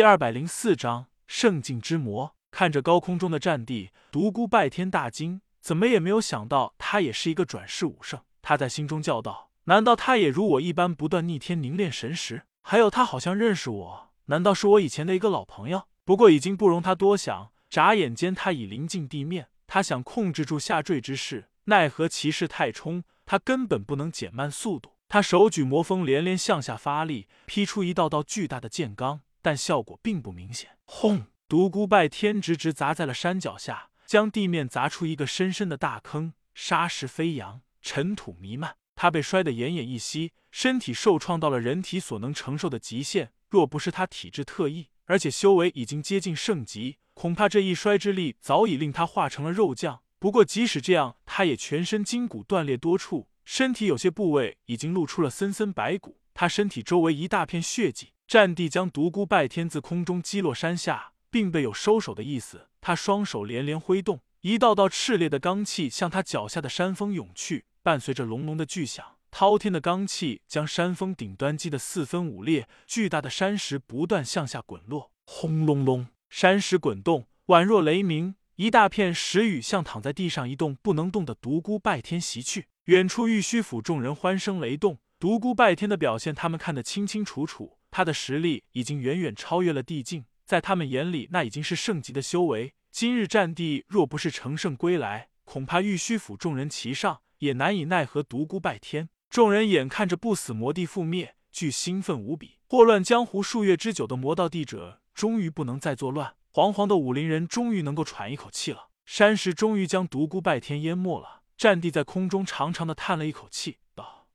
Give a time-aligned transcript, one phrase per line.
[0.00, 2.34] 第二百零四章圣境之魔。
[2.50, 8.18] 看着高空中的战地，独孤拜天大惊，怎么也没有想到他也是一个转世武圣。
[8.40, 12.44] 他在心中叫道：“难道他也如我一般不断逆天凝练神识？
[12.62, 19.48] 还有，他好像认识我，难道是我以前的一个老朋友？”不过已经不容他多想，眨眼间他已临近地面。
[19.66, 24.92] 他想控制住下坠之势，奈何骑士太冲，他根本不能减慢速度。
[25.10, 30.70] 他手举魔锋，连连向下发力，劈出一道道巨大的剑罡，但效果并不明显。
[30.84, 31.26] 轰！
[31.48, 38.76] 独孤拜天直直砸在了山脚下，将地面砸出一个深深的大坑，沙石飞扬，尘土弥漫。
[38.94, 43.32] 他被摔得奄奄一息，身体受创到了人体所能承受的极限。
[43.48, 50.02] 若不是他体质特异，而且修为已经接近圣级，恐怕这一摔之力早已令他化成了肉酱。
[50.20, 56.20] 不过即使这样，他也全身筋骨断裂多处，身体有些部位已经露出了森森白骨。
[56.32, 58.12] 他身体周围一大片血迹。
[58.30, 61.10] 战地将独孤拜天自空中击落山下。
[61.32, 82.66] 并未有收手的意思，他双手连连挥动，一道道炽烈的罡气向他脚下的山峰涌去，伴随着隆隆的巨响，滔天的罡气将山峰顶端击得四分五裂，巨大的山石不断向下滚落，轰隆隆，山石滚动，宛若雷鸣，一大片石雨向躺在地上一动不能动的独孤拜天袭去。
[82.86, 90.24] 远处玉虚府众人欢声雷动，独孤拜天的表现他们看得清清楚楚，他的实力已经远远超越了地境。
[90.44, 92.74] 在他们眼里，那已经是圣级的修为。
[92.90, 99.08] 今日战地若不是乘胜归来，恐怕玉虚府众人齐上也难以奈何独孤拜天。
[99.28, 102.58] 众人眼看着不死魔帝覆灭，俱兴奋无比。
[102.66, 106.34] 祸乱江湖数月之久的魔道帝者，终于不能再作乱。
[106.52, 108.88] 惶惶的武林人终于能够喘一口气了。
[109.06, 111.42] 山石终于将独孤拜天淹没了。
[111.56, 113.78] 战地在空中长长的叹了一口气，：“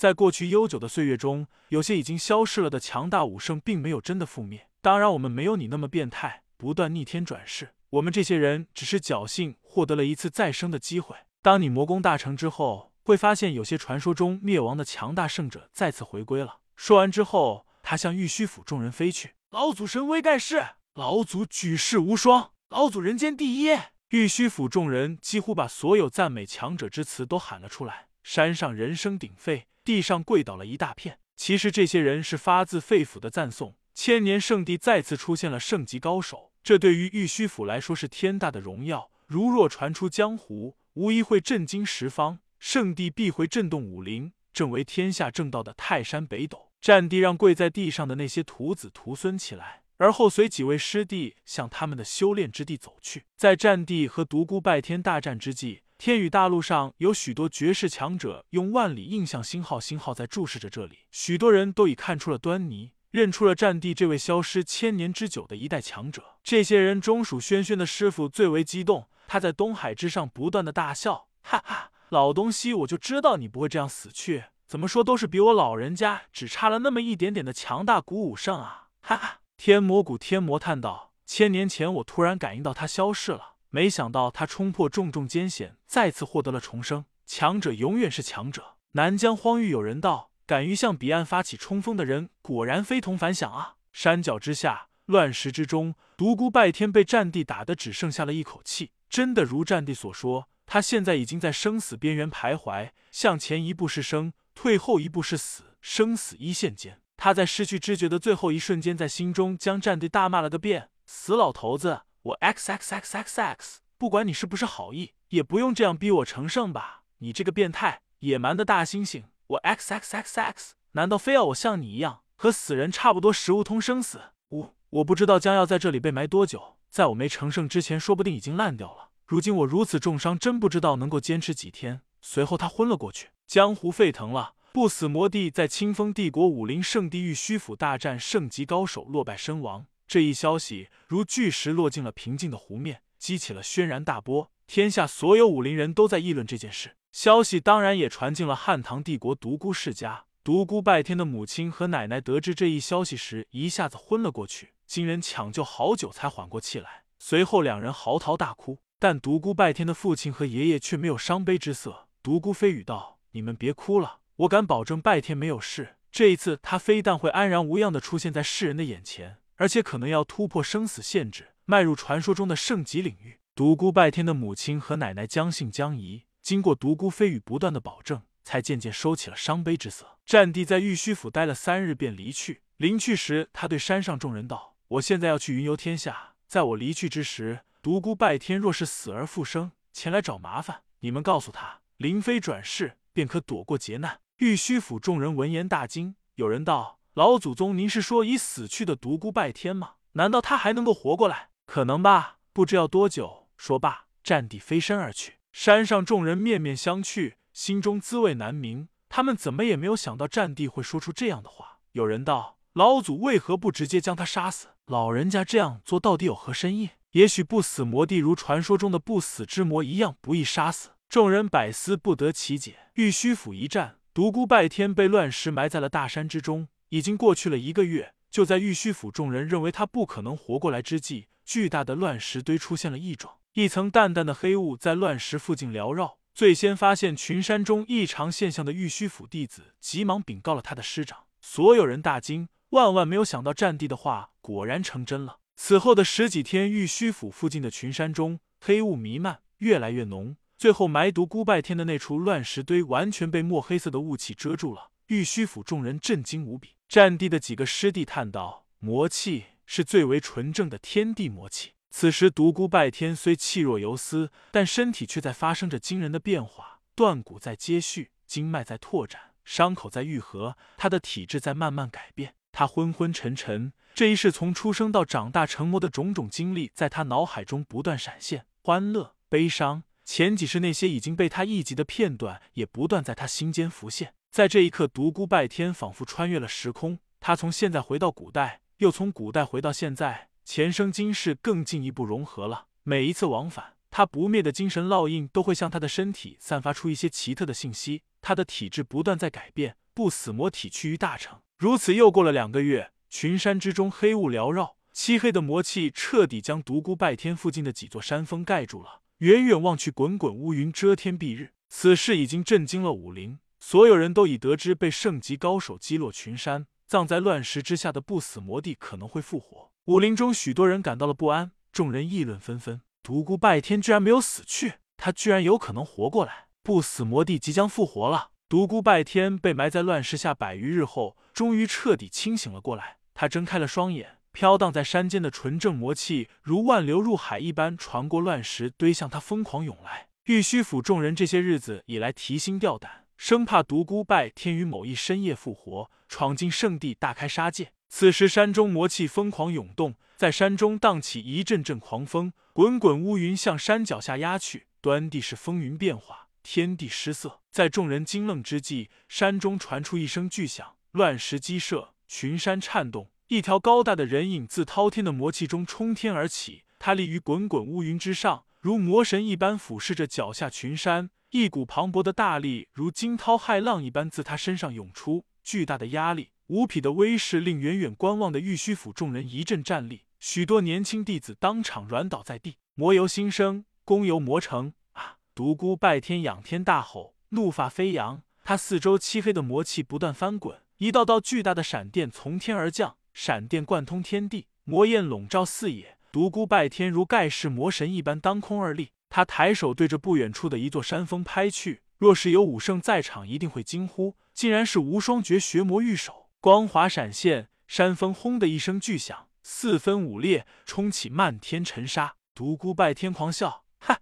[0.00, 7.74] 在过去悠久的岁月中，有些已经消失了的强大武圣，并没有真的覆灭。”当然，我们没有你那么变态，不断逆天转世。
[7.90, 11.14] 我们这些人只是侥幸获得了一次再生的机会。
[11.42, 16.60] 当你魔功大成之后，会发现有些传说中灭亡的强大圣者再次回归了。
[16.76, 19.34] 说完之后，他向玉虚府众人飞去。
[19.50, 23.76] 老祖神威盖世，老祖举世无双，老祖人间第一。
[24.08, 28.06] 玉虚府众人几乎把所有赞美强者之词都喊了出来。
[28.22, 31.18] 山上人声鼎沸，地上跪倒了一大片。
[31.36, 33.76] 其实这些人是发自肺腑的赞颂。
[33.94, 39.10] 千年圣地再次出现了圣级高手，这对于玉虚府来说是天大的荣耀。
[39.26, 44.32] 如若传出江湖，无疑会震惊十方，圣地必会震动武林。
[44.52, 53.26] 正为天下正道的泰山北斗战帝让跪在地上的那些徒子徒孙起来，而后随几位师弟向他们的修炼之地走去。
[53.36, 62.92] 在战地和独孤拜天大战之际，天宇大陆上有许多绝世强者用万里印象星号星号在注视着这里，许多人都已看出了端倪。
[63.10, 79.40] 认出了战地这位消失千年之久的一代强者，这些人中属轩轩的师傅最为激动，他在东海之上不断的大笑，哈哈，老东西，我就知道你不会这样死去，怎么说都是比我老人家只差了那么一点点的强大古武圣啊，哈哈。
[79.58, 87.06] 天魔谷天魔叹道：千年前我突然感应到他消失了，没想到他冲破重重艰险，再次获得了重生。
[87.24, 88.76] 强者永远是强者。
[88.92, 90.30] 南疆荒域有人道。
[90.46, 93.76] 敢于向彼岸发起冲锋的人，果然非同凡响啊！
[93.92, 98.90] 山脚之下，乱石之中，独孤拜天被战地打得只剩下了一口气。
[99.08, 107.00] 真的如战地所说，他现在已经在生死边缘徘徊，向前一步是生，退后一步是死，生死一线间。
[107.16, 113.80] 他在失去知觉的最后一瞬间，在心中将战地大骂了个遍：“死老头子，我 x x x x x！
[113.96, 117.04] 不管你是不是好意，也不用这样逼我成圣吧！
[117.18, 124.20] 你这个变态野蛮的大猩猩！”我 x x x x，难道非要我像你一样和死人差不多食无通生死？
[124.50, 129.08] 我我不知道将要在这里被埋多久，在我没成圣之前，说不定已经烂掉了。
[129.26, 132.02] 如今我如此重伤，真不知道能够坚持几天。
[132.20, 133.30] 随后他昏了过去。
[133.46, 139.86] 江湖沸腾了，不死魔帝在清风帝国武林圣地玉虚府大战圣级高手，落败身亡。
[140.10, 144.50] 这一消息如巨石落进了平静的湖面，激起了轩然大波。
[144.66, 146.96] 天下所有武林人都在议论这件事。
[147.12, 150.24] 消息当然也传进了汉唐帝国独孤世家。
[150.42, 157.04] 独孤拜天的母亲和奶奶得知这一消息时，一下子昏了过去，经人抢救好久才缓过气来。
[157.20, 162.08] 随后两人嚎啕大哭，但独孤拜天的父亲和爷爷却没有伤悲之色。
[162.20, 165.94] 独孤飞羽道：“你们别哭了，我敢保证拜天没有事。
[166.10, 176.24] 这一次，他非但会安然无恙的出现在世人的眼前，而且可能要突破生死限制，迈入传说中的圣级领域。”独孤拜天的母亲和奶奶将信将疑。
[176.40, 180.16] 经过独孤飞羽不断的保证，才渐渐收起了伤悲之色。
[180.24, 182.62] 战地在玉虚府待了三日，便离去。
[182.78, 194.20] 临去时，他对山上众人道：“我现在要去云游天下，在我离去之时，独孤拜天若是死而复生，前来找麻烦，你们告诉他，灵飞转世，便可躲过劫难。
[194.38, 199.96] 玉虚府众人闻言大惊，有人道：“老祖宗，您是说已死去的独孤拜天吗？
[200.12, 201.50] 难道他还能够活过来？
[201.66, 205.34] 可能吧，不知要多久。”说罢，战地飞身而去。
[205.52, 208.88] 山上众人面面相觑，心中滋味难明。
[209.10, 211.80] 他们怎么也没有想到战地会说出这样的话。
[211.92, 214.68] 有人道：“老祖为何不直接将他杀死？
[214.86, 216.88] 老人家这样做到底有何深意？
[217.10, 222.78] 也许不死魔帝如传说中的不死之魔一样不易杀死。”众人百思不得其解。
[222.94, 223.96] 玉虚府一战。
[224.14, 228.14] 独孤拜天被乱石埋在了大山之中，已经过去了一个月。
[228.30, 236.18] 就在玉虚府众人认为他不可能活过来之际，巨大的乱石堆出现了异状，一层淡淡的黑雾在乱石附近缭绕。
[236.32, 241.24] 最先发现群山中异常现象的玉虚府弟子，急忙禀告了他的师长。
[241.40, 245.38] 所有人大惊，万万没有想到战地的话果然成真了。
[245.56, 250.36] 此后的十几天，玉虚府附近的群山中黑雾弥漫，越来越浓。
[250.56, 256.76] 最后埋毒孤拜天的那处乱石堆完全被墨黑色的雾气遮住了，玉虚府众人震惊无比。
[256.90, 272.34] 战地的几个师弟叹道：“魔气是最为纯正的天地魔气。”此时独孤拜天虽气若游丝，但身体却在发生着惊人的变化，断骨在接续，经脉在拓展，伤口在愈合，他的体质在慢慢改变。
[272.50, 279.84] 他昏昏沉沉，这一世从出生到长大成魔的种种经历，在他脑海中不断闪现，欢乐、悲伤。
[280.04, 284.14] 前几世那些已经被他忆及的片段，也不断在他心间浮现。
[284.30, 292.66] 在这一刻，独孤拜天仿佛穿越了时空，他从现在回到古代，又从古代回到现在，前生今世更进一步融合了。
[292.84, 298.02] 每一次往返，他不灭的精神烙印都会向他的身体散发出一些奇特的信息。
[298.22, 301.40] 他的体质不断在改变，不死魔体趋于大成。
[301.58, 309.00] 如此又过了两个月，群山之中黑雾缭绕，漆黑的魔气彻底将独孤拜天附近的几座山峰盖住了。
[309.18, 311.54] 远远望去，滚滚乌云遮天蔽日。
[311.68, 319.70] 此事已经震惊了武林，所有人都已得知被圣级高手击落群山，葬在乱石之下的不死魔帝可能会复活。
[319.84, 322.80] 武林中许多人感到了不安，众人议论纷纷。
[323.02, 326.46] 独孤拜天居然没有死去，他居然有可能活过来。
[326.62, 328.30] 不死魔帝即将复活了。
[328.48, 332.96] 独孤拜天被埋在乱石下百余日后，终于彻底清醒了过来。
[333.14, 334.16] 他睁开了双眼。
[334.32, 340.06] 飘荡在山间的纯正魔气，如万流入海一般，传过乱石堆，向他疯狂涌来。
[340.26, 347.74] 玉虚府众人这些日子以来提心吊胆，生怕独孤拜天于某一深夜复活，闯进圣地，大开杀戒。
[347.90, 357.40] 此时山中魔气疯狂涌动，在山中荡起一阵阵狂风，滚滚乌云向山脚下压去，端地是风云变化，天地失色。
[357.50, 363.10] 在众人惊愣之际，山中传出一声巨响，乱石激射，群山颤动。
[363.28, 371.08] 一条高大的人影自滔天的魔气中冲天而起，他立于滚滚乌云之上，如魔神一般俯视着脚下群山。
[371.30, 382.56] 一股磅礴的大力如惊涛骇浪一般自他身上涌出，巨大的压力、无匹的威势令远远观望的玉虚府众人一阵战栗，许多年轻弟子当场软倒在地。
[382.74, 385.16] 魔由心生，功由魔成啊！
[385.34, 392.96] 独孤拜天仰天大吼，怒发飞扬，他四周漆黑的魔气不断翻滚，一道道巨大的闪电从天而降。
[393.14, 395.96] 闪电贯通天地，魔焰笼罩四野。
[396.12, 401.82] 独孤拜天如盖世魔神一般当空而立，他抬手对着不远处的一座山峰拍去。
[401.98, 406.28] 若是有武圣在场，一定会惊呼：竟然是无双绝学魔玉手！
[406.40, 412.16] 光华闪现，山峰轰的一声巨响，四分五裂，冲起漫天尘沙。
[412.34, 414.00] 独孤拜天狂笑：哈，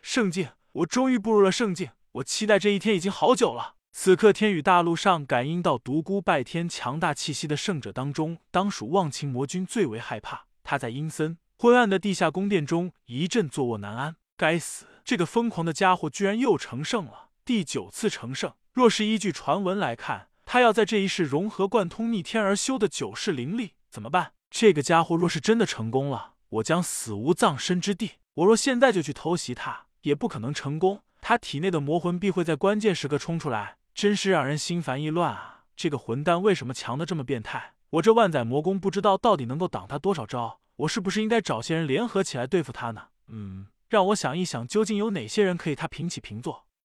[0.00, 0.48] 圣境！
[0.72, 1.90] 我终于步入了圣境！
[2.12, 3.74] 我期待这一天已经好久了。
[3.92, 10.46] 此刻，天宇大陆上感应到独孤拜天强大气息的圣者当中，当属忘情魔君最为害怕。
[10.62, 14.16] 他在阴森昏暗的地下宫殿中一阵坐卧难安。
[14.34, 18.54] 该死，这个疯狂的家伙居然又成圣了，第九次成圣。
[18.72, 24.32] 若是依据传闻来看，他要在这一世融合贯通逆天而修的九世灵力，怎么办？
[24.48, 28.12] 这个家伙若是真的成功了，我将死无葬身之地。
[28.36, 31.02] 我若现在就去偷袭他，也不可能成功。
[31.20, 33.76] 他体内的魔魂必会在关键时刻冲出来。
[33.92, 35.64] 真是让人心烦意乱啊！
[35.76, 37.74] 这个混蛋为什么强的这么变态？
[37.90, 40.59] 我这万载魔功不知道到底能够挡他多少招？
[40.80, 43.08] 我是不是应该找些人联合起来对付他呢？
[43.28, 46.66] 嗯，让我想一想，究竟有哪些人可以他平起平坐？